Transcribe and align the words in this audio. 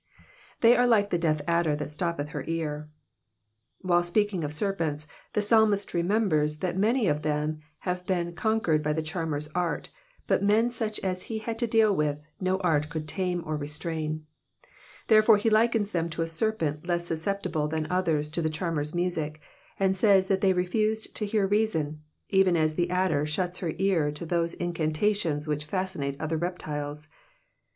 ^^They 0.63 0.75
are 0.75 0.87
like 0.87 1.11
the 1.11 1.19
deaf 1.19 1.41
adder 1.47 1.75
that 1.75 1.91
st&ppeth 1.91 2.29
her 2.29 2.43
ear.'''' 2.47 2.89
While 3.81 4.01
speaking 4.01 4.43
of 4.43 4.51
serpents 4.51 5.05
the 5.33 5.43
psalmist 5.43 5.93
remembers 5.93 6.57
that 6.57 6.75
many 6.75 7.05
of 7.07 7.21
them 7.21 7.59
have 7.81 8.07
been 8.07 8.33
conquered 8.33 8.81
by 8.81 8.93
the 8.93 9.03
charmer's 9.03 9.47
art, 9.49 9.91
but 10.25 10.41
men 10.41 10.71
such 10.71 10.99
as 11.01 11.25
he 11.29 11.37
had 11.37 11.59
to 11.59 11.67
deal 11.67 11.95
with 11.95 12.17
no 12.39 12.57
art 12.61 12.89
could 12.89 13.07
tame 13.07 13.43
or 13.45 13.55
restrain; 13.57 14.25
therefore, 15.07 15.37
he 15.37 15.51
likens 15.51 15.91
them 15.91 16.09
to 16.09 16.23
a 16.23 16.27
serpent 16.27 16.87
less 16.87 17.05
susceptible 17.05 17.67
than 17.67 17.85
others 17.91 18.31
to 18.31 18.41
the 18.41 18.49
charmer's 18.49 18.95
music, 18.95 19.39
and 19.79 19.95
says 19.95 20.29
that 20.29 20.41
they 20.41 20.51
refused 20.53 21.13
to 21.13 21.27
hear 21.27 21.45
reason, 21.45 22.01
even 22.29 22.57
as 22.57 22.73
the 22.73 22.89
adder 22.89 23.23
shuts 23.23 23.59
her 23.59 23.73
ear 23.77 24.11
to 24.11 24.25
those 24.25 24.55
incanta 24.55 25.15
tions 25.15 25.47
which 25.47 25.65
fascinate 25.65 26.19
other 26.19 26.37
reptiles. 26.37 27.07